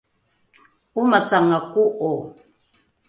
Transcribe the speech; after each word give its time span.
’omacanga 0.99 1.57
ko’o 1.71 2.11